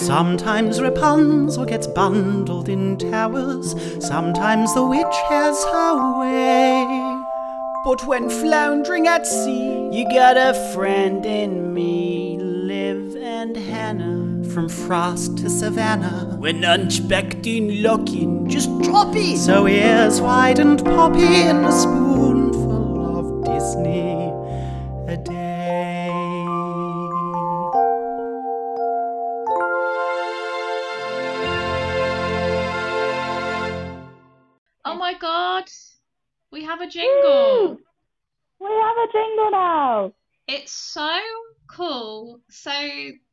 [0.00, 7.22] Sometimes Rapunzel gets bundled in towers, sometimes the witch has her way.
[7.84, 14.42] But when floundering at sea, you got a friend in me, Liv and Hannah.
[14.50, 19.36] From frost to savannah, When unexpecting looking, just drop it.
[19.38, 24.29] so ears wide and poppy and a spoonful of Disney
[36.50, 37.78] we have a jingle.
[38.60, 40.12] We have a jingle now.
[40.46, 41.18] It's so
[41.66, 42.40] cool.
[42.50, 42.72] So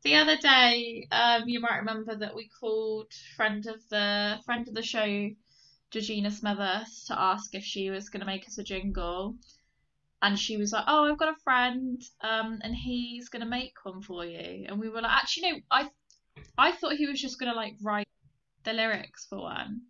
[0.04, 4.74] the other day, um, you might remember that we called friend of the friend of
[4.74, 5.30] the show,
[5.92, 9.36] Georgina Smithers, to ask if she was going to make us a jingle,
[10.22, 13.74] and she was like, "Oh, I've got a friend, um, and he's going to make
[13.84, 15.90] one for you." And we were like, "Actually, no, I,
[16.58, 18.08] I thought he was just going to like write
[18.64, 19.82] the lyrics for one."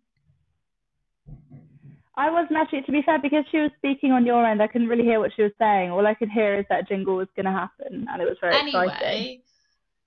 [2.18, 4.88] I wasn't actually, to be fair, because she was speaking on your end, I couldn't
[4.88, 5.92] really hear what she was saying.
[5.92, 8.36] All I could hear is that a jingle was going to happen, and it was
[8.40, 8.90] very exciting.
[8.90, 9.42] Anyway,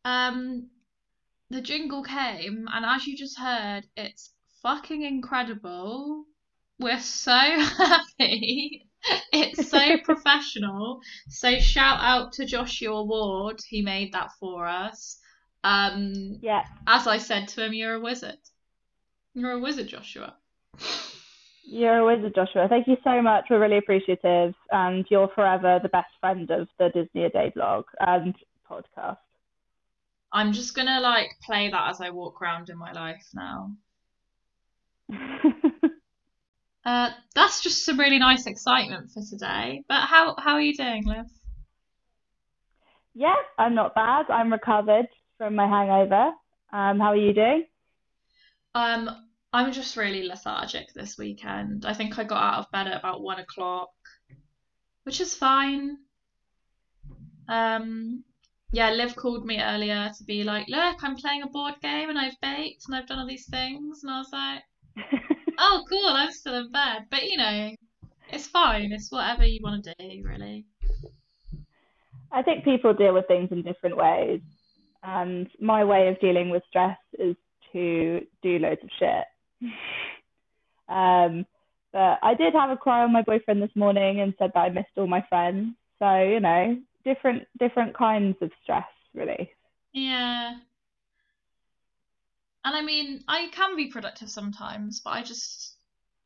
[0.03, 0.67] um,
[1.49, 6.25] the jingle came, and as you just heard, it's fucking incredible.
[6.79, 8.87] We're so happy.
[9.31, 10.99] It's so professional.
[11.29, 15.17] So shout out to Joshua Ward, he made that for us.
[15.63, 18.39] Um, Yeah, as I said to him, you're a wizard.
[19.33, 20.35] You're a wizard, Joshua.
[21.71, 22.67] You're a wizard, Joshua.
[22.67, 23.45] Thank you so much.
[23.49, 27.85] We're really appreciative, and you're forever the best friend of the Disney a Day blog
[27.99, 28.35] and
[28.69, 29.17] podcast.
[30.33, 33.71] I'm just gonna like play that as I walk around in my life now.
[36.83, 39.83] Uh, that's just some really nice excitement for today.
[39.87, 41.27] But how how are you doing, Liv?
[43.13, 44.25] yeah, I'm not bad.
[44.29, 46.33] I'm recovered from my hangover.
[46.73, 47.65] Um, how are you doing?
[48.73, 49.09] Um,
[49.53, 51.85] I'm just really lethargic this weekend.
[51.85, 53.91] I think I got out of bed at about one o'clock,
[55.03, 55.97] which is fine.
[57.49, 58.23] Um,
[58.71, 62.17] yeah, Liv called me earlier to be like, look, I'm playing a board game and
[62.17, 64.63] I've baked and I've done all these things, and I was like,
[65.59, 67.07] oh, cool, I'm still in bed.
[67.09, 67.75] But you know,
[68.29, 68.93] it's fine.
[68.93, 70.65] It's whatever you want to do, really.
[72.31, 74.39] I think people deal with things in different ways.
[75.03, 77.35] And my way of dealing with stress is
[77.73, 79.25] to do loads of shit.
[80.89, 81.45] Um,
[81.93, 84.69] but I did have a cry on my boyfriend this morning and said that I
[84.69, 85.75] missed all my friends.
[85.99, 89.47] So, you know, different different kinds of stress relief.
[89.93, 90.55] Yeah.
[92.63, 95.77] And I mean, I can be productive sometimes, but I just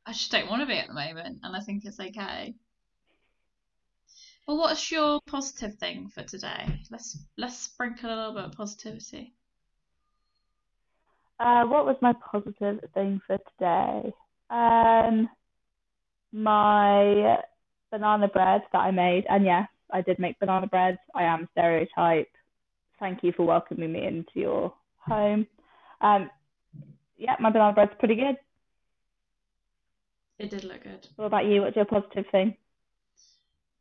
[0.06, 2.56] I just don't want to be at the moment, and I think it's okay.
[4.48, 6.82] Well, what's your positive thing for today?
[6.92, 9.34] Let's let's sprinkle a little bit of positivity.
[11.40, 14.14] Uh, what was my positive thing for today?
[14.50, 15.30] Um,
[16.32, 17.38] my
[17.92, 20.98] banana bread that I made, and yes, I did make banana bread.
[21.14, 22.30] I am stereotype.
[23.00, 25.48] Thank you for welcoming me into your home.
[26.02, 26.30] Um,
[27.18, 28.38] yeah, my banana bread's pretty good.
[30.40, 31.08] It did look good.
[31.16, 31.62] What about you?
[31.62, 32.56] What's your positive thing?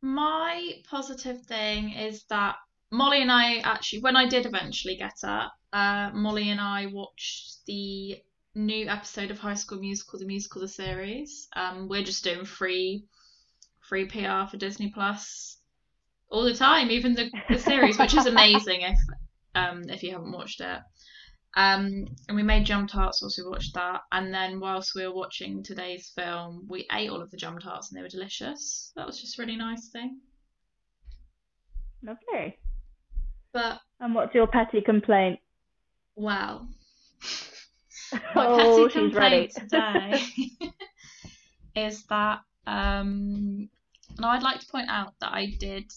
[0.01, 2.55] My positive thing is that
[2.91, 7.65] Molly and I actually, when I did eventually get up, uh, Molly and I watched
[7.67, 8.23] the
[8.55, 11.49] new episode of High School Musical, the musical, the series.
[11.53, 13.03] Um, we're just doing free,
[13.81, 15.57] free PR for Disney Plus
[16.29, 18.97] all the time, even the, the series, which is amazing if
[19.53, 20.79] um if you haven't watched it.
[21.57, 25.13] Um, and we made jam tarts whilst we watched that, and then whilst we were
[25.13, 28.93] watching today's film, we ate all of the jam tarts and they were delicious.
[28.95, 30.21] That was just a really nice thing.
[32.01, 32.57] Lovely.
[33.51, 35.39] But And what's your petty complaint?
[36.15, 36.67] Well,
[38.33, 40.21] my Oh, petty complaint today
[41.75, 43.69] is that um,
[44.19, 45.91] now I'd like to point out that I did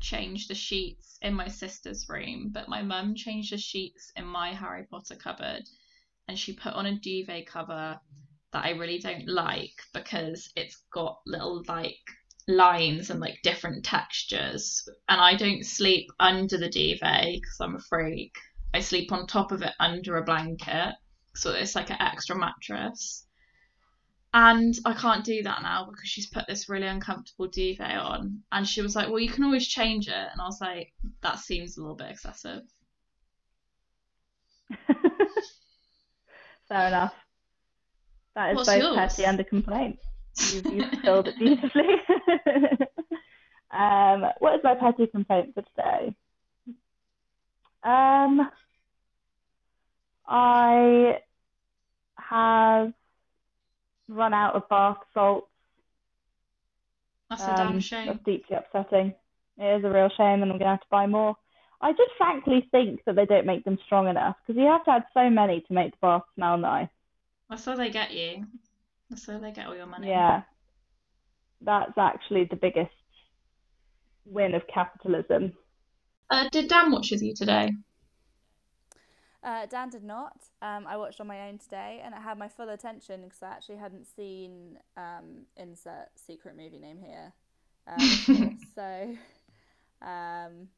[0.00, 4.52] change the sheets in my sister's room, but my mum changed the sheets in my
[4.52, 5.62] Harry Potter cupboard,
[6.28, 8.00] and she put on a duvet cover
[8.52, 11.98] that I really don't like because it's got little like
[12.48, 17.80] lines and like different textures, and I don't sleep under the duvet because I'm a
[17.80, 18.34] freak.
[18.74, 20.94] I sleep on top of it under a blanket,
[21.34, 23.24] so it's like an extra mattress.
[24.34, 28.42] And I can't do that now because she's put this really uncomfortable duvet on.
[28.50, 30.12] And she was like, Well, you can always change it.
[30.12, 30.92] And I was like,
[31.22, 32.62] That seems a little bit excessive.
[36.68, 37.14] Fair enough.
[38.34, 38.96] That is What's both yours?
[38.96, 40.00] petty and a complaint.
[40.52, 41.94] You've, you've filled it beautifully.
[43.70, 46.16] um, what is my petty complaint for today?
[47.84, 48.50] Um,
[50.26, 51.18] I
[52.16, 52.92] have
[54.08, 55.48] run out of bath salts.
[57.30, 58.06] That's a damn Um, shame.
[58.06, 59.14] That's deeply upsetting.
[59.58, 61.36] It is a real shame, and I'm going to have to buy more.
[61.80, 64.90] I just frankly think that they don't make them strong enough because you have to
[64.92, 66.88] add so many to make the bath smell nice.
[67.50, 68.46] That's how they get you.
[69.10, 70.08] That's how they get all your money.
[70.08, 70.42] Yeah,
[71.60, 72.90] that's actually the biggest
[74.24, 75.52] win of capitalism.
[76.34, 77.70] Uh, did Dan watch with you today?
[79.44, 80.36] Uh, Dan did not.
[80.62, 83.50] Um, I watched on my own today, and it had my full attention because I
[83.50, 87.32] actually hadn't seen um, insert secret movie name here.
[87.86, 88.50] Before.
[88.74, 89.16] so,
[90.02, 90.68] um,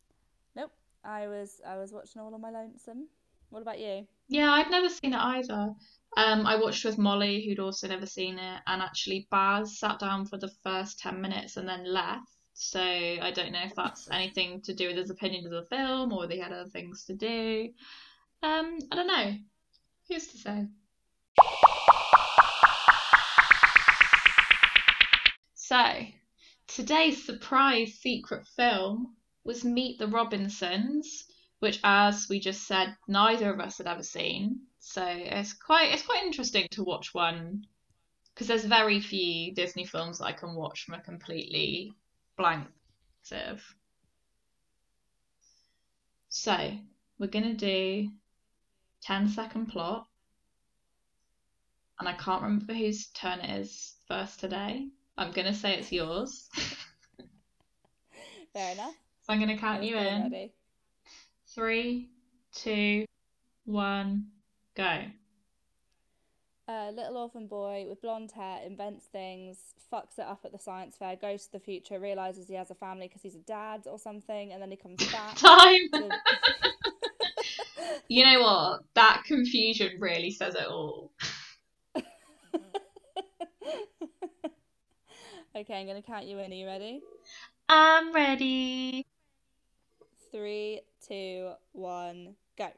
[0.54, 0.72] nope.
[1.04, 3.06] I was I was watching all on my lonesome.
[3.48, 4.06] What about you?
[4.28, 5.72] Yeah, I'd never seen it either.
[6.16, 10.26] Um, I watched with Molly, who'd also never seen it, and actually Baz sat down
[10.26, 12.35] for the first 10 minutes and then left.
[12.58, 16.10] So I don't know if that's anything to do with his opinion of the film
[16.10, 17.68] or they had other things to do.
[18.42, 19.34] Um, I don't know.
[20.08, 20.66] Who's to say?
[25.54, 26.06] So,
[26.66, 31.26] today's surprise secret film was Meet the Robinsons,
[31.58, 34.60] which, as we just said, neither of us had ever seen.
[34.78, 37.66] So it's quite it's quite interesting to watch one
[38.32, 41.92] because there's very few Disney films that I can watch from a completely
[42.36, 42.66] blank.
[46.28, 46.70] So
[47.18, 48.08] we're gonna do
[49.02, 50.06] 10 second plot,
[51.98, 54.88] and I can't remember whose turn it is first today.
[55.16, 56.48] I'm gonna say it's yours.
[58.52, 58.94] Fair enough.
[59.22, 60.22] So I'm gonna count you in.
[60.24, 60.52] ready.
[61.48, 62.10] Three,
[62.52, 63.06] two,
[63.64, 64.26] one,
[64.74, 65.04] go.
[66.68, 69.56] A little orphan boy with blonde hair invents things,
[69.92, 72.74] fucks it up at the science fair, goes to the future, realizes he has a
[72.74, 75.36] family because he's a dad or something, and then he comes back.
[75.36, 75.88] Time.
[75.92, 76.10] to-
[78.08, 78.80] You know what?
[78.94, 81.12] That confusion really says it all.
[85.56, 86.50] okay, I'm gonna count you in.
[86.52, 87.00] Are you ready?
[87.68, 89.06] I'm ready.
[90.32, 92.68] Three, two, one, go.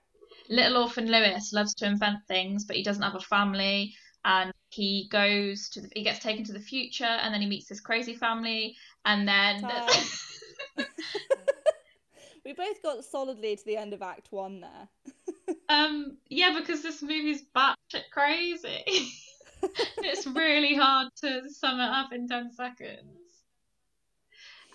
[0.49, 3.95] Little orphan Lewis loves to invent things, but he doesn't have a family.
[4.25, 7.69] And he goes to the, he gets taken to the future, and then he meets
[7.69, 9.62] this crazy family, and then
[12.45, 15.56] we both got solidly to the end of Act One there.
[15.69, 18.85] um yeah, because this movie's batshit crazy.
[19.99, 23.45] it's really hard to sum it up in ten seconds,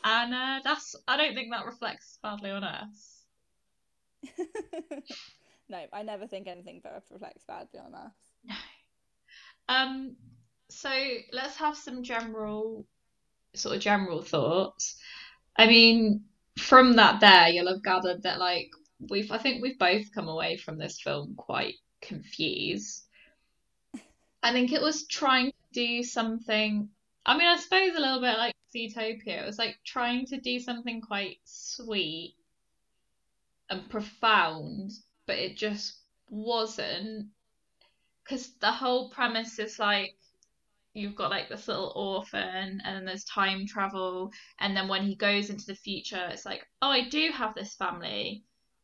[0.04, 3.26] and uh, that's I don't think that reflects badly on us.
[5.74, 8.14] No, I never think anything that reflects badly on us.
[8.46, 8.56] No.
[9.68, 10.16] Um,
[10.70, 10.92] so
[11.32, 12.86] let's have some general,
[13.56, 14.98] sort of general thoughts.
[15.58, 16.26] I mean,
[16.58, 18.70] from that there, you'll have gathered that like
[19.10, 23.06] we've, I think we've both come away from this film quite confused.
[24.44, 26.90] I think it was trying to do something.
[27.26, 29.42] I mean, I suppose a little bit like Zootopia.
[29.42, 32.36] It was like trying to do something quite sweet
[33.70, 34.92] and profound,
[35.26, 36.00] but it just
[36.30, 37.30] wasn't.
[38.24, 40.16] Because the whole premise is like
[40.94, 45.16] you've got like this little orphan and then there's time travel and then when he
[45.16, 48.44] goes into the future it's like oh I do have this family.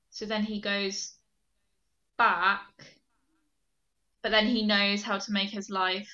[0.10, 1.14] So then he goes
[2.18, 2.66] back
[4.22, 6.10] but then he knows how to make his life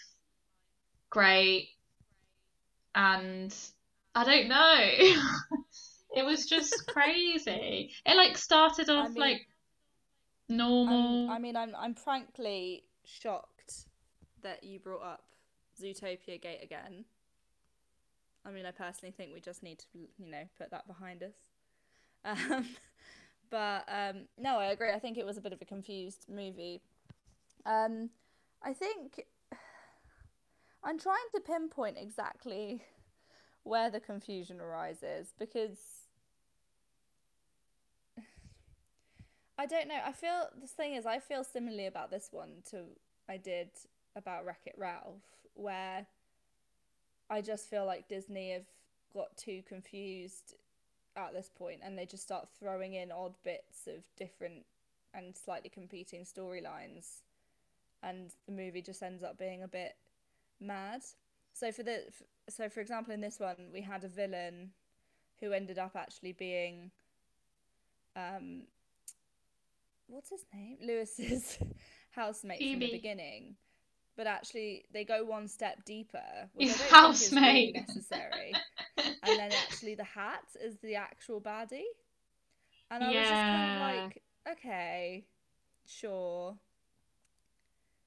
[1.10, 1.70] great.
[2.94, 3.54] And
[4.14, 5.22] I don't know.
[6.16, 7.92] It was just crazy.
[8.06, 9.42] It like started off mean- like
[10.50, 13.86] normal I'm, I mean, I'm I'm frankly shocked
[14.42, 15.24] that you brought up
[15.82, 17.06] Zootopia Gate again.
[18.46, 19.86] I mean, I personally think we just need to,
[20.18, 21.34] you know, put that behind us.
[22.26, 22.66] Um,
[23.52, 24.92] but um, no, I agree.
[24.92, 26.82] I think it was a bit of a confused movie.
[27.68, 28.10] Um,
[28.64, 29.26] I think
[30.84, 32.82] I'm trying to pinpoint exactly
[33.62, 35.78] where the confusion arises because
[39.58, 40.00] I don't know.
[40.06, 42.84] I feel the thing is, I feel similarly about this one to
[43.30, 43.70] I did
[44.16, 46.06] about Wreck It Ralph, where
[47.30, 48.66] I just feel like Disney have
[49.14, 50.56] got too confused
[51.16, 54.66] at this point and they just start throwing in odd bits of different
[55.14, 57.22] and slightly competing storylines
[58.04, 59.96] and the movie just ends up being a bit
[60.60, 61.02] mad.
[61.54, 62.04] So for the
[62.50, 64.72] so for example in this one we had a villain
[65.40, 66.92] who ended up actually being
[68.16, 68.64] um
[70.08, 70.78] what's his name?
[70.82, 71.58] Lewis's
[72.12, 73.56] housemate from the beginning.
[74.18, 76.22] But actually they go one step deeper,
[76.58, 77.76] Your which I don't think is really housemate.
[77.76, 78.54] necessary.
[78.98, 81.82] and then actually the hat is the actual baddie.
[82.92, 85.26] And I was just kind of like, okay,
[85.86, 86.56] sure.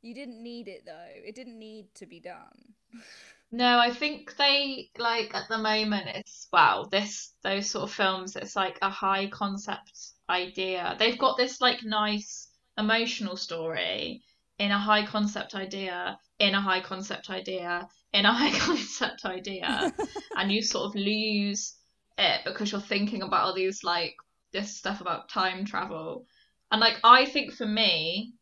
[0.01, 1.13] You didn't need it though.
[1.27, 2.75] It didn't need to be done.
[3.51, 8.37] No, I think they like at the moment it's well, this those sort of films,
[8.37, 10.97] it's like a high concept idea.
[10.99, 14.23] They've got this like nice emotional story
[14.59, 19.95] in a high concept idea, in a high concept idea, in a high concept idea,
[20.37, 21.75] and you sort of lose
[22.19, 24.17] it because you're thinking about all these like
[24.53, 26.27] this stuff about time travel.
[26.71, 28.35] And like I think for me,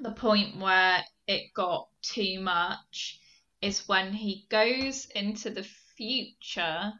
[0.00, 3.18] the point where it got too much
[3.62, 5.66] is when he goes into the
[5.96, 6.92] future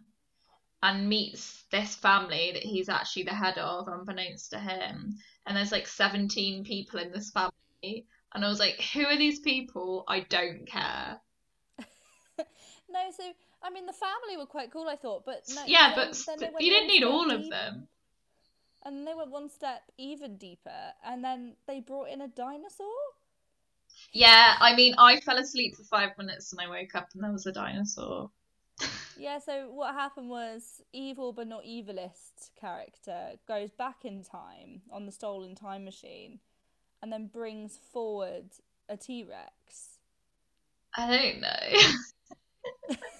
[0.82, 5.16] and meets this family that he's actually the head of, unbeknownst to him.
[5.46, 8.06] And there's like 17 people in this family.
[8.34, 10.04] And I was like, who are these people?
[10.08, 11.20] I don't care.
[12.38, 13.24] no, so
[13.62, 16.44] I mean the family were quite cool, I thought, but no, yeah, but then they
[16.44, 17.88] st- went you didn't need all of deep- them.
[18.84, 22.88] And they went one step even deeper, and then they brought in a dinosaur.
[24.12, 27.32] Yeah, I mean, I fell asleep for five minutes and I woke up and there
[27.32, 28.30] was a dinosaur.
[29.16, 35.06] Yeah, so what happened was evil but not evilist character goes back in time on
[35.06, 36.40] the stolen time machine
[37.02, 38.46] and then brings forward
[38.88, 39.98] a T Rex.
[40.96, 42.98] I don't know.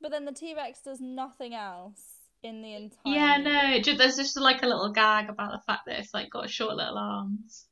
[0.00, 2.00] But then the T Rex does nothing else
[2.42, 3.36] in the entire yeah,
[3.82, 6.76] no, there's just like a little gag about the fact that it's like got short
[6.76, 7.66] little arms.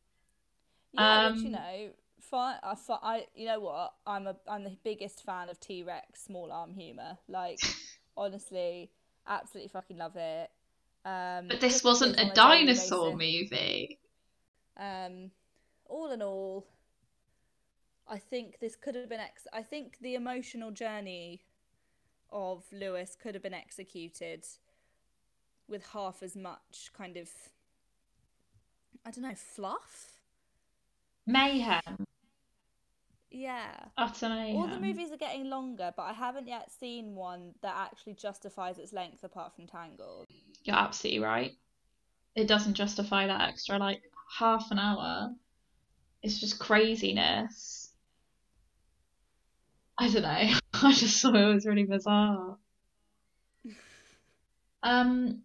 [0.96, 1.88] Yeah, Um, you know,
[2.20, 3.92] fi- I, fi- I, you know what?
[4.06, 7.18] I'm a, I'm the biggest fan of T Rex small arm humor.
[7.28, 7.60] Like,
[8.16, 8.90] honestly,
[9.26, 10.50] absolutely fucking love it.
[11.04, 13.98] Um, But this wasn't a dinosaur movie.
[14.78, 15.30] Um,
[15.88, 16.66] all in all,
[18.08, 19.20] I think this could have been.
[19.20, 21.42] Ex- I think the emotional journey
[22.32, 24.44] of Lewis could have been executed
[25.68, 27.28] with half as much kind of.
[29.04, 30.15] I don't know, fluff.
[31.26, 32.06] Mayhem.
[33.30, 33.74] Yeah.
[33.98, 34.56] Utter mayhem.
[34.56, 38.78] All the movies are getting longer, but I haven't yet seen one that actually justifies
[38.78, 40.26] its length apart from Tangled.
[40.64, 41.52] You're absolutely right.
[42.34, 44.02] It doesn't justify that extra like
[44.38, 45.34] half an hour.
[46.22, 47.92] It's just craziness.
[49.98, 50.28] I don't know.
[50.82, 52.56] I just thought it was really bizarre.
[54.82, 55.42] Um,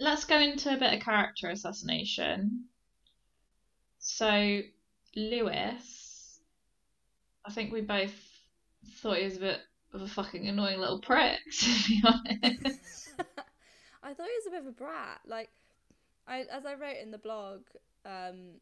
[0.00, 2.64] let's go into a bit of character assassination.
[4.08, 4.62] So,
[5.16, 6.38] Lewis,
[7.44, 8.14] I think we both
[8.98, 9.60] thought he was a bit
[9.92, 13.10] of a fucking annoying little prick, to be honest.
[14.04, 15.22] I thought he was a bit of a brat.
[15.26, 15.50] Like,
[16.28, 17.62] I as I wrote in the blog,
[18.04, 18.60] um,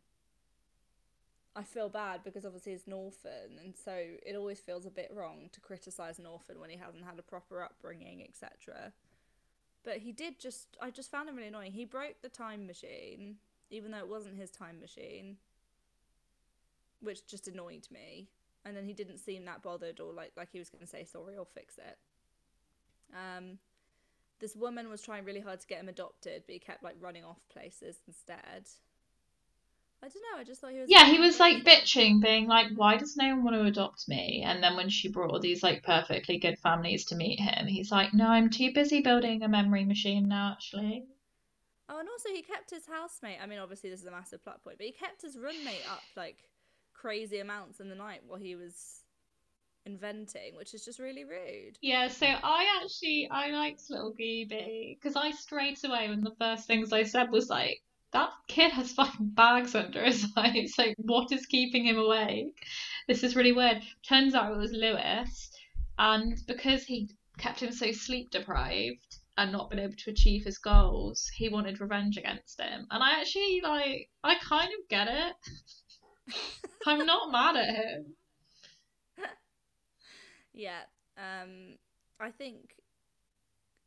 [1.54, 5.12] I feel bad because obviously he's an orphan, and so it always feels a bit
[5.14, 8.94] wrong to criticize an orphan when he hasn't had a proper upbringing, etc.
[9.84, 11.72] But he did just, I just found him really annoying.
[11.72, 13.36] He broke the time machine,
[13.74, 15.36] even though it wasn't his time machine,
[17.00, 18.28] which just annoyed me.
[18.64, 21.04] And then he didn't seem that bothered or like like he was going to say
[21.04, 21.98] sorry or fix it.
[23.12, 23.58] Um,
[24.40, 27.24] this woman was trying really hard to get him adopted, but he kept like running
[27.24, 28.68] off places instead.
[30.02, 30.38] I don't know.
[30.38, 30.90] I just thought he was.
[30.90, 34.42] Yeah, he was like bitching, being like, "Why does no one want to adopt me?"
[34.44, 37.90] And then when she brought all these like perfectly good families to meet him, he's
[37.90, 41.06] like, "No, I'm too busy building a memory machine now, actually."
[41.88, 43.38] Oh, and also he kept his housemate.
[43.42, 46.02] I mean, obviously this is a massive plot point, but he kept his roommate up
[46.16, 46.38] like
[46.94, 49.02] crazy amounts in the night while he was
[49.84, 51.78] inventing, which is just really rude.
[51.82, 56.66] Yeah, so I actually I liked little Gooby because I straight away when the first
[56.66, 60.74] things I said was like, "That kid has fucking bags under his eyes.
[60.78, 62.64] Like, what is keeping him awake?
[63.08, 65.50] This is really weird." Turns out it was Lewis,
[65.98, 70.58] and because he kept him so sleep deprived and not been able to achieve his
[70.58, 72.86] goals, he wanted revenge against him.
[72.90, 75.36] And I actually like I kind of get it.
[76.86, 78.16] I'm not mad at him.
[80.52, 80.82] Yeah.
[81.16, 81.78] Um,
[82.20, 82.74] I think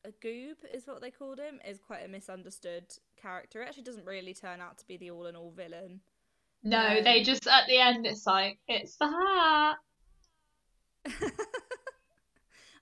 [0.06, 2.86] a goob is what they called him is quite a misunderstood
[3.22, 3.62] character.
[3.62, 6.02] It actually doesn't really turn out to be the all-in-all villain.
[6.64, 9.78] No, Um, they just at the end it's like it's the hat.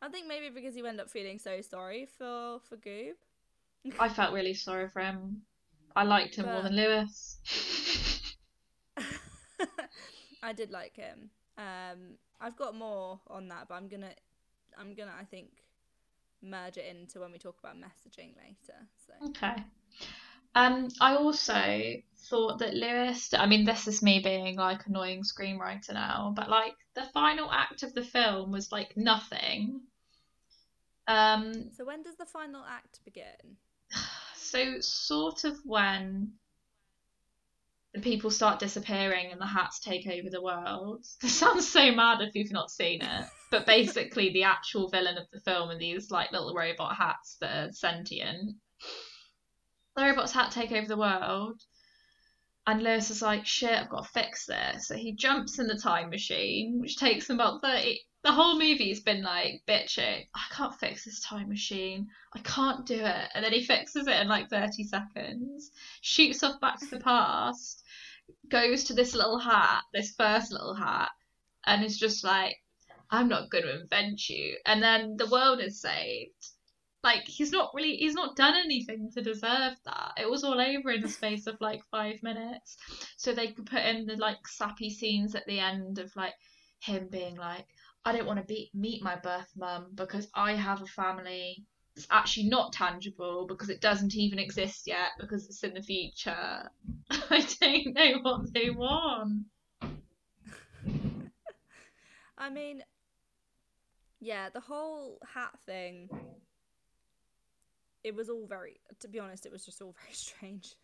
[0.06, 3.14] I think maybe because you end up feeling so sorry for for Goob.
[4.00, 5.42] I felt really sorry for him.
[5.96, 7.40] I liked him more than Lewis.
[10.44, 11.32] I did like him.
[11.58, 14.12] Um, I've got more on that, but I'm gonna,
[14.78, 15.48] I'm gonna, I think,
[16.42, 18.78] merge it into when we talk about messaging later.
[19.08, 19.56] So Okay.
[20.54, 21.96] Um, I also
[22.30, 26.76] thought that Lewis, I mean, this is me being like annoying screenwriter now, but like
[26.94, 29.82] the final act of the film was like nothing.
[31.08, 33.58] Um, So when does the final act begin?
[34.36, 36.34] so sort of when
[37.94, 41.06] the people start disappearing and the hats take over the world.
[41.22, 43.26] This sounds so mad if you've not seen it.
[43.52, 47.70] But basically the actual villain of the film are these like little robot hats that
[47.70, 48.58] are sentient.
[49.96, 51.62] The robots hat take over the world.
[52.68, 54.88] And Lewis is like, shit, I've got to fix this.
[54.88, 58.00] So he jumps in the time machine, which takes him about 30.
[58.26, 62.08] The whole movie's been like bitching, I can't fix this time machine.
[62.34, 63.30] I can't do it.
[63.36, 65.70] And then he fixes it in like 30 seconds,
[66.02, 67.84] shoots off back to the past,
[68.50, 71.12] goes to this little hat, this first little hat,
[71.68, 72.56] and is just like,
[73.12, 74.58] I'm not going to invent you.
[74.66, 76.32] And then the world is saved
[77.04, 80.90] like he's not really he's not done anything to deserve that it was all over
[80.90, 82.78] in the space of like five minutes
[83.16, 86.34] so they could put in the like sappy scenes at the end of like
[86.80, 87.68] him being like
[88.06, 92.08] i don't want to be meet my birth mum because i have a family it's
[92.12, 96.70] actually not tangible because it doesn't even exist yet because it's in the future
[97.10, 99.44] i don't know what they want
[102.38, 102.84] I mean,
[104.20, 106.10] yeah, the whole hat thing.
[108.04, 110.76] It was all very, to be honest, it was just all very strange.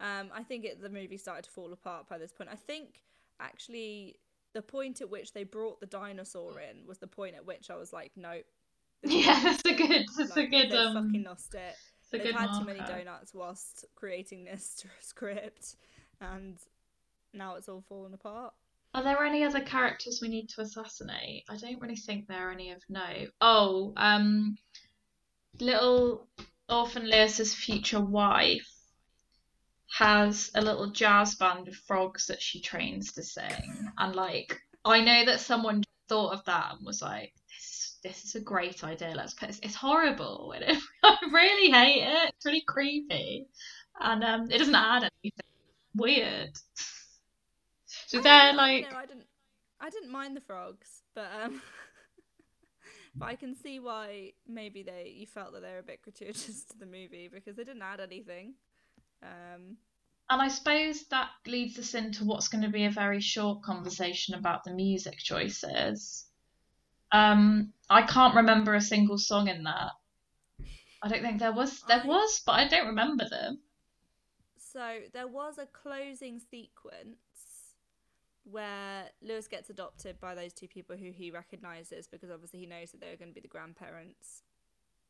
[0.00, 2.50] um, I think it, the movie started to fall apart by this point.
[2.52, 3.00] I think
[3.40, 4.16] actually
[4.54, 7.76] the point at which they brought the dinosaur in was the point at which I
[7.76, 8.44] was like, nope.
[9.06, 11.74] yeah that's a good that's like, a good they um fucking lost it.
[12.10, 15.76] They've had too many donuts whilst creating this script,
[16.20, 16.56] and
[17.32, 18.54] now it's all fallen apart.
[18.94, 21.42] Are there any other characters we need to assassinate?
[21.50, 23.30] I don't really think there are any of note.
[23.40, 24.56] Oh, um,
[25.60, 26.28] little
[26.68, 28.70] Orphan Lewis's future wife
[29.96, 35.00] has a little jazz band of frogs that she trains to sing, and like I
[35.00, 39.12] know that someone thought of that and was like, "This, this is a great idea.
[39.14, 40.52] Let's put this." It's horrible.
[40.56, 42.34] and I really hate it.
[42.34, 43.46] It's really creepy,
[44.00, 45.46] and um, it doesn't add anything.
[45.94, 46.50] Weird.
[48.06, 48.90] So I they're know, like.
[48.90, 49.26] no, I didn't,
[49.80, 51.62] I didn't mind the frogs, but um,
[53.14, 56.64] but I can see why maybe they you felt that they were a bit gratuitous
[56.70, 58.54] to the movie because they didn't add anything.
[59.24, 59.76] Um,
[60.30, 64.34] And I suppose that leads us into what's going to be a very short conversation
[64.34, 66.26] about the music choices.
[67.12, 69.92] Um, I can't remember a single song in that.
[71.02, 71.80] I don't think there was.
[71.82, 73.58] There I- was, but I don't remember them.
[74.56, 77.18] so there was a closing sequence
[78.44, 82.90] where Lewis gets adopted by those two people who he recognizes because obviously he knows
[82.90, 84.42] that they're going to be the grandparents.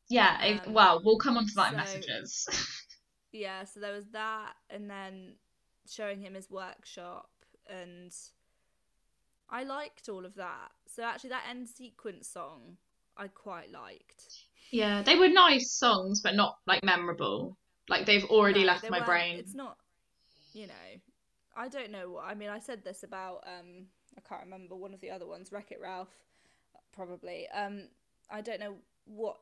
[0.09, 0.59] Yeah.
[0.65, 2.47] Um, well, we'll come on to that in so- messages.
[3.35, 5.35] Yeah, so there was that, and then
[5.89, 7.29] showing him his workshop,
[7.67, 8.13] and
[9.49, 10.71] I liked all of that.
[10.87, 12.77] So actually, that end sequence song
[13.17, 14.45] I quite liked.
[14.71, 17.57] yeah, they were nice songs, but not like memorable.
[17.87, 19.39] Like they've already No, left they my brain.
[19.39, 19.77] It's not,
[20.53, 20.73] you know,
[21.55, 22.11] I don't know.
[22.11, 25.27] what I mean, I said this about um, I can't remember one of the other
[25.27, 26.13] ones, Wreck It Ralph,
[26.93, 27.47] probably.
[27.53, 27.89] Um,
[28.31, 29.37] I don't know what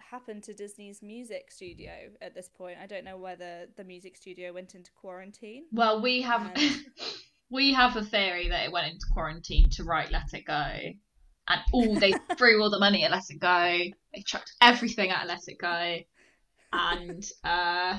[0.00, 2.78] happened to Disney's music studio at this point.
[2.82, 5.64] I don't know whether the music studio went into quarantine.
[5.72, 6.84] Well, we have And-
[7.50, 10.54] we have a theory that it went into quarantine to write Let It Go,
[11.48, 13.78] and all they threw all the money at Let It Go.
[14.14, 15.96] They chucked everything at Let It Go,
[16.72, 17.98] and uh,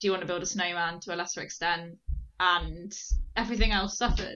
[0.00, 1.98] Do You Want to Build a Snowman to a lesser extent,
[2.38, 2.92] and
[3.36, 4.34] everything else suffered.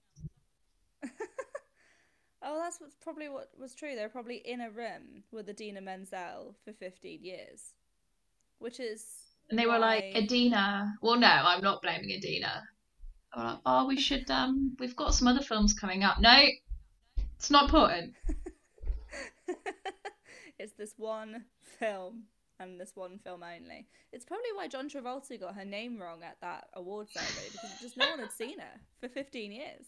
[2.45, 3.95] Oh, that's what's probably what was true.
[3.95, 7.73] They're probably in a room with Idina Menzel for 15 years,
[8.59, 9.05] which is.
[9.51, 10.95] And they were like, why- Idina.
[11.01, 12.63] Well, no, I'm not blaming Idina.
[13.37, 14.31] Like, oh, we should.
[14.31, 16.21] Um, we've got some other films coming up.
[16.21, 16.47] No,
[17.37, 18.15] it's not important.
[20.59, 21.45] it's this one
[21.79, 22.25] film
[22.61, 23.87] and this one film only.
[24.13, 27.97] It's probably why John Travolta got her name wrong at that award ceremony because just
[27.97, 29.87] no one had seen her for 15 years.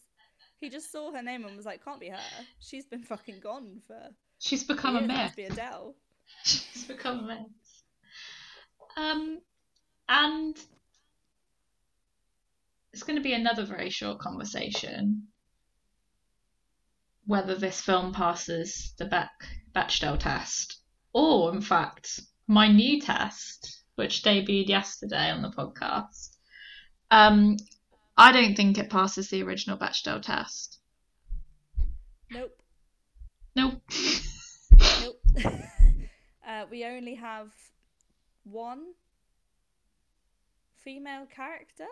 [0.60, 2.18] He just saw her name and was like, "Can't be her.
[2.60, 5.04] She's been fucking gone for She's become a years.
[5.04, 5.18] It myth.
[5.18, 5.94] must be Adele."
[6.44, 7.82] She's become a myth.
[8.96, 9.40] Um,
[10.08, 10.56] and
[12.92, 15.28] it's going to be another very short conversation.
[17.26, 19.30] Whether this film passes the Beck
[19.74, 20.78] Bechdel test,
[21.12, 26.36] or in fact my new test, which debuted yesterday on the podcast.
[27.10, 27.56] Um,
[28.16, 30.79] I don't think it passes the original Bechdel test.
[32.31, 32.59] Nope.
[33.55, 33.83] Nope.
[35.02, 35.20] Nope.
[36.48, 37.48] uh, we only have
[38.44, 38.85] one
[40.83, 41.87] female character.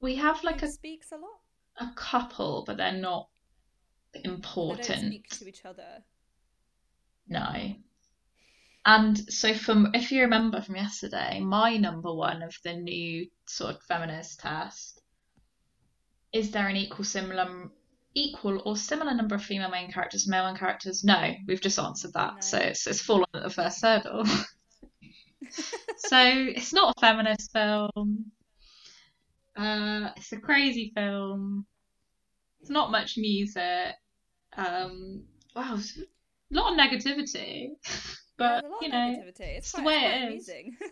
[0.00, 1.40] we have like a, speaks a lot.
[1.90, 3.28] a couple, but they're not
[4.12, 4.98] They don't important.
[5.06, 6.02] speak to each other.
[7.28, 7.74] No.
[8.88, 13.74] And so, from if you remember from yesterday, my number one of the new sort
[13.74, 15.02] of feminist test
[16.32, 17.68] is there an equal similar
[18.14, 21.04] equal or similar number of female main characters, male main characters?
[21.04, 22.36] No, we've just answered that.
[22.36, 22.40] No.
[22.40, 24.24] So it's, it's fallen at the first hurdle.
[25.98, 28.32] so it's not a feminist film.
[29.54, 31.66] Uh, it's a crazy film.
[32.62, 33.96] It's not much music.
[34.56, 35.24] Um,
[35.54, 37.72] wow, a lot of negativity.
[38.38, 39.56] But There's a lot you of know, negativity.
[39.58, 40.24] it's It's, the quite, way it's it quite is.
[40.24, 40.76] amusing.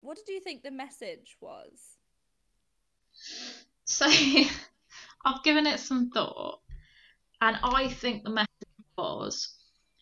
[0.00, 1.96] what did you think the message was?
[3.84, 4.06] So
[5.24, 6.60] I've given it some thought,
[7.40, 8.48] and I think the message
[8.96, 9.54] was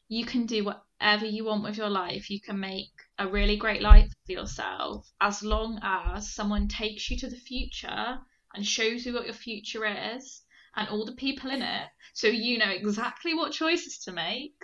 [0.09, 2.31] you can do whatever you want with your life.
[2.31, 7.17] You can make a really great life for yourself as long as someone takes you
[7.19, 8.19] to the future
[8.55, 10.43] and shows you what your future is
[10.77, 14.55] and all the people in it so you know exactly what choices to make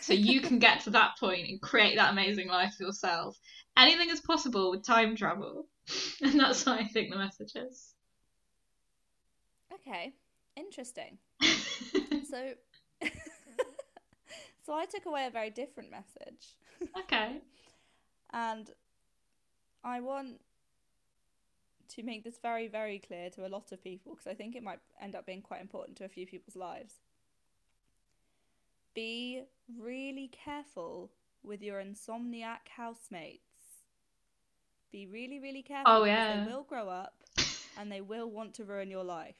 [0.00, 3.38] so you can get to that point and create that amazing life yourself.
[3.76, 5.66] Anything is possible with time travel.
[6.22, 7.94] And that's what I think the message is.
[9.74, 10.14] Okay,
[10.56, 11.18] interesting.
[12.30, 12.54] So,
[14.64, 16.56] so I took away a very different message,
[17.00, 17.42] okay.
[18.32, 18.70] and
[19.84, 20.40] I want
[21.90, 24.62] to make this very, very clear to a lot of people because I think it
[24.62, 26.94] might end up being quite important to a few people's lives.
[28.94, 29.42] Be
[29.78, 31.10] really careful
[31.42, 33.82] with your insomniac housemates.
[34.92, 36.44] Be really, really careful Oh, yeah.
[36.44, 37.14] they will grow up
[37.78, 39.36] and they will want to ruin your life.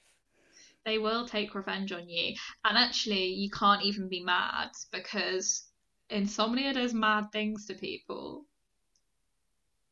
[0.84, 2.36] They will take revenge on you.
[2.64, 5.68] And actually, you can't even be mad because
[6.08, 8.46] insomnia does mad things to people.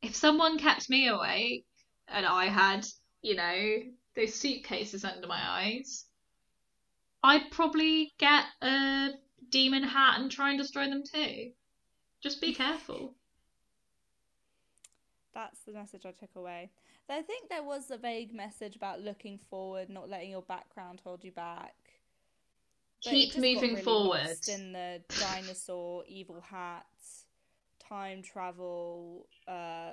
[0.03, 1.67] If someone kept me awake
[2.11, 2.87] and I had,
[3.23, 3.79] you know,
[4.17, 6.07] those suitcases under my eyes,
[7.23, 9.11] I'd probably get a
[9.51, 11.51] demon hat and try and destroy them too.
[12.23, 13.15] Just be careful.
[15.35, 16.71] That's the message I took away.
[17.11, 21.25] I think there was a vague message about looking forward, not letting your background hold
[21.25, 21.75] you back.
[23.05, 24.39] But Keep moving really forward.
[24.49, 27.25] in the dinosaur, evil hats,
[27.81, 29.93] time travel, uh,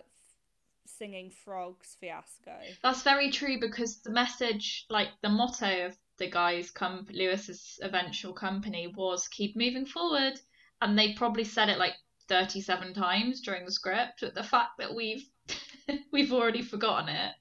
[0.87, 2.55] singing frogs fiasco.
[2.83, 8.33] That's very true because the message, like the motto of the guy's comp Lewis's eventual
[8.33, 10.39] company was keep moving forward.
[10.81, 11.95] And they probably said it like
[12.27, 14.19] 37 times during the script.
[14.21, 15.27] But the fact that we've
[16.11, 17.33] we've already forgotten it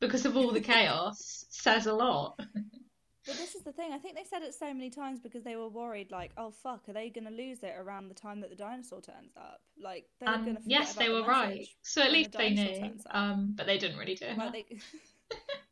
[0.00, 2.40] because of all the chaos says a lot.
[3.26, 3.92] But this is the thing.
[3.92, 6.88] I think they said it so many times because they were worried, like, oh fuck,
[6.88, 9.60] are they going to lose it around the time that the dinosaur turns up?
[9.80, 11.66] Like, they're going And to yes, they were right.
[11.82, 12.92] So at when the least they knew.
[13.10, 14.52] Um, but they didn't really do it.
[14.52, 14.78] They,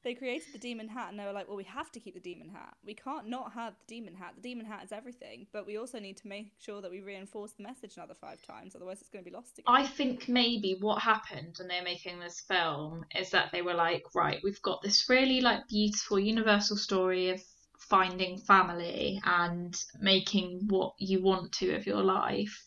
[0.05, 2.21] they created the demon hat, and they were like, "Well, we have to keep the
[2.21, 2.77] demon hat.
[2.85, 4.35] We can't not have the demon hat.
[4.37, 7.53] The demon hat is everything, but we also need to make sure that we reinforce
[7.53, 8.75] the message another five times.
[8.75, 12.21] Otherwise, it's going to be lost again." I think maybe what happened when they're making
[12.21, 16.77] this film is that they were like, right, we've got this really like beautiful universal
[16.77, 17.43] story of
[17.79, 22.65] finding family and making what you want to of your life.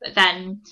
[0.00, 0.62] But then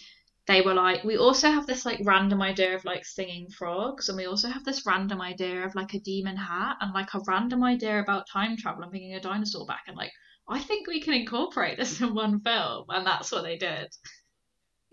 [0.47, 4.17] they were like, we also have this like random idea of like singing frogs, and
[4.17, 7.65] we also have this random idea of like a demon hat, and like a random
[7.65, 9.83] idea about time travel and bringing a dinosaur back.
[9.89, 10.13] And like,
[10.49, 13.89] I think we can incorporate this in one film, and that's what they did.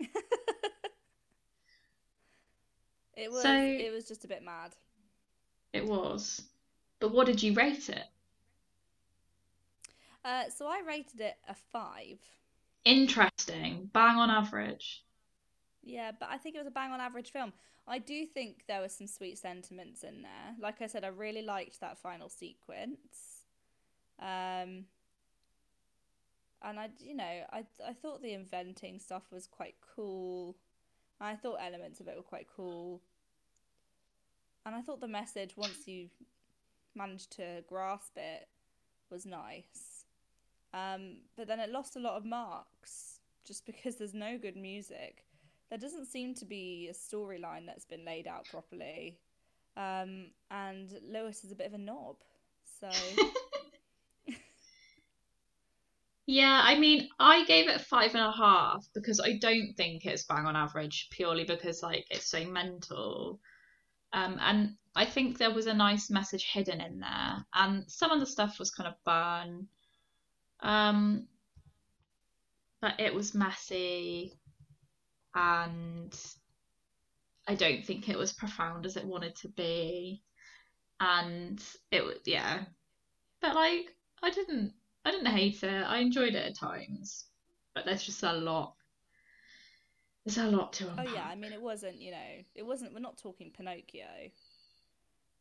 [3.16, 4.72] it was So- it was just a bit mad.
[5.72, 6.42] It was.
[7.00, 8.04] But what did you rate it?
[10.24, 12.18] Uh, so I rated it a five.
[12.84, 13.90] Interesting.
[13.92, 15.02] Bang on average.
[15.84, 17.52] Yeah, but I think it was a bang on average film.
[17.86, 20.54] I do think there were some sweet sentiments in there.
[20.58, 23.44] Like I said, I really liked that final sequence.
[24.18, 24.86] Um,
[26.62, 30.56] and I, you know, I I thought the inventing stuff was quite cool.
[31.20, 33.02] I thought elements of it were quite cool.
[34.64, 36.08] And I thought the message, once you
[36.94, 38.48] managed to grasp it,
[39.10, 40.06] was nice.
[40.72, 45.24] Um, but then it lost a lot of marks just because there's no good music
[45.74, 49.18] there doesn't seem to be a storyline that's been laid out properly.
[49.76, 52.14] Um, and Lewis is a bit of a knob.
[52.80, 52.88] So,
[56.26, 60.22] Yeah, I mean, I gave it five and a half because I don't think it's
[60.22, 63.40] bang on average purely because like it's so mental.
[64.12, 68.20] Um, and I think there was a nice message hidden in there, and some of
[68.20, 69.66] the stuff was kind of fun.
[70.60, 71.26] Um,
[72.80, 74.38] but it was messy,
[75.34, 76.14] and
[77.46, 80.22] I don't think it was profound as it wanted to be.
[81.00, 82.64] And it was, yeah.
[83.40, 84.72] But like, I didn't
[85.04, 85.84] I didn't hate it.
[85.86, 87.26] I enjoyed it at times,
[87.74, 88.74] but there's just a lot.
[90.24, 91.06] There's a lot to unpack.
[91.08, 94.30] Oh yeah, I mean it wasn't, you know, it wasn't we're not talking Pinocchio.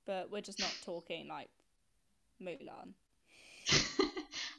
[0.06, 1.50] But we're just not talking like
[2.42, 2.94] Mulan.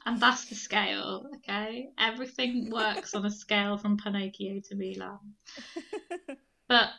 [0.07, 1.91] and that's the scale, okay?
[1.99, 5.19] Everything works on a scale from Pinocchio to Mulan.
[6.69, 6.91] But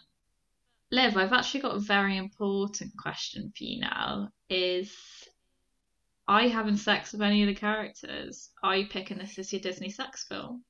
[0.91, 4.29] Liv, I've actually got a very important question for you now.
[4.49, 4.95] Is
[6.27, 8.49] are you having sex with any of the characters?
[8.63, 10.63] Are you picking this as your Disney sex film?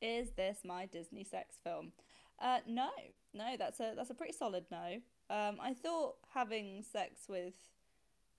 [0.00, 1.92] Is this my Disney sex film?
[2.40, 2.90] Uh no.
[3.32, 4.96] No, that's a that's a pretty solid no.
[5.30, 7.54] Um I thought having sex with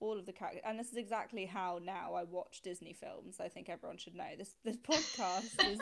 [0.00, 3.36] all of the characters and this is exactly how now I watch Disney films.
[3.40, 4.24] I think everyone should know.
[4.36, 5.80] This this podcast is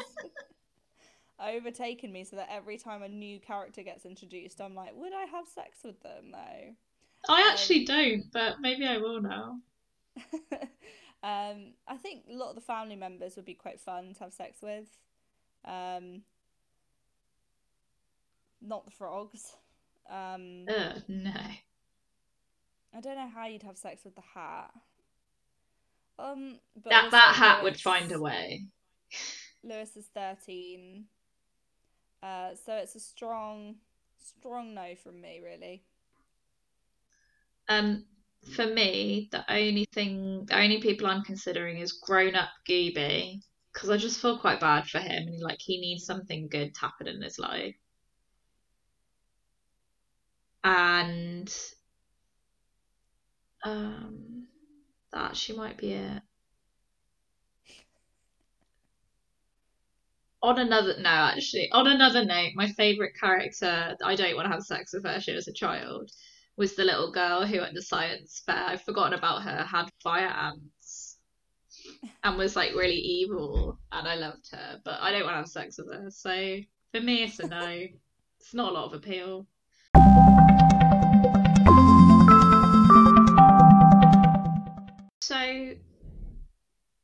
[1.40, 5.24] overtaken me so that every time a new character gets introduced I'm like, would I
[5.24, 6.74] have sex with them though?
[7.28, 9.58] I actually don't, but maybe I will now.
[11.22, 14.32] um, I think a lot of the family members would be quite fun to have
[14.32, 14.88] sex with.
[15.64, 16.22] Um,
[18.60, 19.56] not the frogs.
[20.10, 21.32] Um, Ugh, no.
[22.96, 24.70] I don't know how you'd have sex with the hat.
[26.18, 28.66] Um, but That that hat would find a way.
[29.64, 31.06] Lewis is thirteen,
[32.22, 33.76] uh, so it's a strong,
[34.18, 35.82] strong no from me, really.
[37.68, 38.04] Um,
[38.54, 43.40] for me, the only thing, the only people I'm considering is grown-up Gooby,
[43.72, 46.80] because I just feel quite bad for him, and like he needs something good to
[46.80, 47.74] happen in his life.
[50.62, 51.52] And
[53.64, 54.46] um,
[55.12, 56.22] that she might be it.
[60.42, 64.62] On another no, actually, on another note, my favorite character, I don't want to have
[64.62, 65.18] sex with her.
[65.18, 66.10] She was a child.
[66.56, 70.28] Was the little girl who at the science fair, I've forgotten about her, had fire
[70.28, 71.18] ants
[72.22, 75.48] and was like really evil, and I loved her, but I don't want to have
[75.48, 76.10] sex with her.
[76.10, 76.58] So
[76.92, 77.86] for me, it's a no.
[78.40, 79.46] It's not a lot of appeal.
[85.26, 85.72] So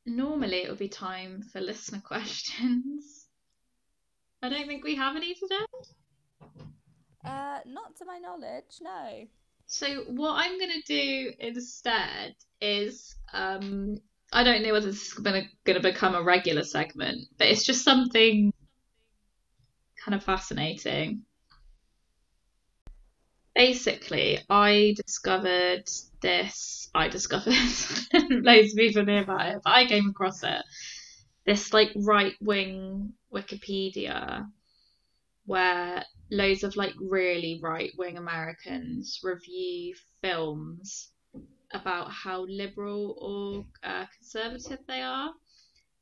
[0.05, 3.25] normally it would be time for listener questions.
[4.43, 5.65] I don't think we have any today.
[7.25, 9.25] Uh, not to my knowledge, no.
[9.65, 13.97] So what I'm gonna do instead is um
[14.31, 17.83] I don't know whether this is gonna gonna become a regular segment, but it's just
[17.83, 18.53] something
[20.05, 21.23] kind of fascinating.
[23.55, 25.83] Basically, I discovered
[26.21, 26.89] this.
[26.93, 27.53] I discovered
[28.29, 30.63] loads of people knew about it, but I came across it.
[31.45, 34.45] This like right wing Wikipedia
[35.45, 41.11] where loads of like really right wing Americans review films
[41.73, 45.31] about how liberal or uh, conservative they are.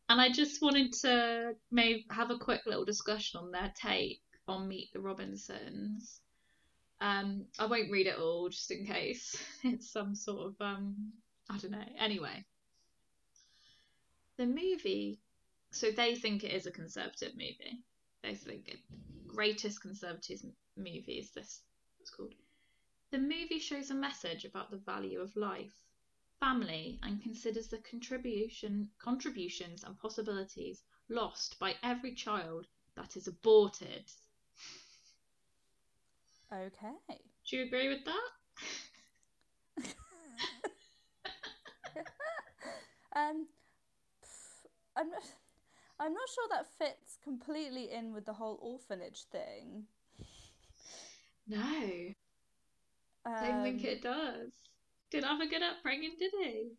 [0.09, 4.67] And I just wanted to maybe have a quick little discussion on their take on
[4.67, 6.21] Meet the Robinsons.
[7.01, 11.13] Um, I won't read it all just in case it's some sort of um,
[11.49, 11.85] I don't know.
[11.97, 12.45] Anyway,
[14.37, 15.19] the movie,
[15.71, 17.83] so they think it is a conservative movie.
[18.21, 18.79] They think it
[19.27, 20.41] greatest conservative
[20.75, 21.61] movie is this
[22.01, 22.33] it's called.
[23.11, 25.73] The movie shows a message about the value of life,
[26.39, 34.11] family, and considers the contribution contributions and possibilities lost by every child that is aborted.
[36.51, 37.19] Okay.
[37.47, 38.29] Do you agree with that?
[43.15, 43.47] um,
[44.95, 45.23] I'm not,
[45.99, 49.85] I'm not sure that fits completely in with the whole orphanage thing.
[51.47, 52.15] No, I
[53.41, 54.51] don't think Um, it does.
[55.11, 56.71] Didn't have a good upbringing, did he?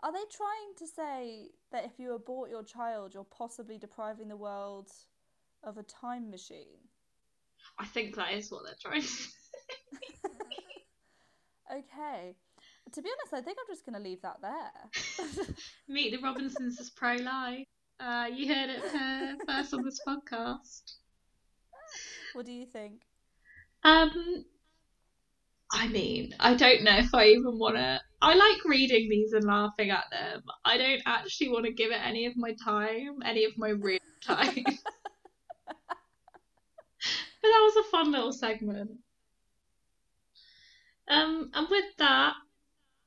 [0.00, 4.36] Are they trying to say that if you abort your child, you're possibly depriving the
[4.36, 4.92] world
[5.62, 6.78] of a time machine?
[7.78, 9.30] I think that is what they're trying to say.
[11.70, 12.34] Okay.
[12.94, 15.46] To be honest, I think I'm just going to leave that there.
[15.88, 17.66] Meet the Robinsons is pro life.
[18.00, 20.82] Uh, you heard it uh, first on this podcast.
[22.32, 23.02] what do you think?
[23.84, 24.44] Um,
[25.72, 28.00] I mean, I don't know if I even want to.
[28.22, 30.42] I like reading these and laughing at them.
[30.64, 33.98] I don't actually want to give it any of my time, any of my real
[34.22, 34.64] time.
[37.42, 38.90] But that was a fun little segment.
[41.08, 42.34] Um, and with that,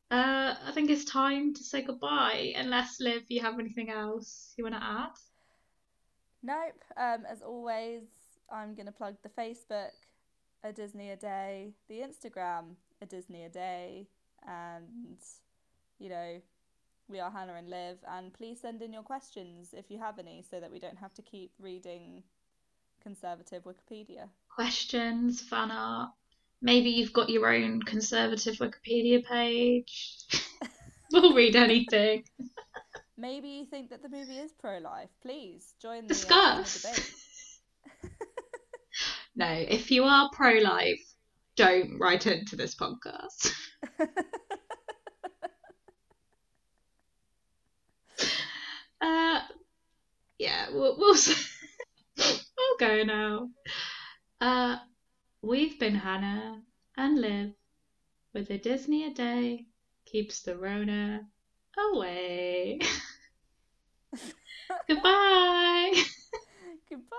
[0.09, 2.53] uh, I think it's time to say goodbye.
[2.55, 5.11] Unless Liv, you have anything else you want to add?
[6.43, 6.83] Nope.
[6.97, 8.03] Um, as always,
[8.51, 9.91] I'm going to plug the Facebook,
[10.63, 14.07] a Disney a day, the Instagram, a Disney a day,
[14.47, 15.17] and,
[15.99, 16.41] you know,
[17.11, 20.43] We are Hannah and Liv, and please send in your questions if you have any,
[20.49, 22.23] so that we don't have to keep reading
[23.01, 24.29] conservative Wikipedia.
[24.53, 26.11] Questions, fan art.
[26.61, 30.17] Maybe you've got your own conservative Wikipedia page.
[31.11, 32.23] we'll read anything.
[33.17, 35.09] Maybe you think that the movie is pro-life.
[35.21, 36.81] Please join the, uh, Discuss.
[36.81, 37.11] debate.
[39.35, 41.01] no, if you are pro life,
[41.55, 43.51] don't write into this podcast.
[49.01, 49.41] Uh,
[50.37, 51.49] yeah, we'll, we'll, s-
[52.79, 53.49] we'll go now.
[54.39, 54.77] Uh,
[55.41, 56.61] we've been Hannah
[56.97, 57.51] and Liv
[58.33, 59.65] with a Disney a day
[60.05, 61.21] keeps the Rona
[61.93, 62.79] away.
[64.87, 65.93] Goodbye.
[66.89, 67.17] Goodbye.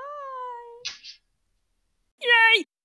[2.20, 2.64] Yay!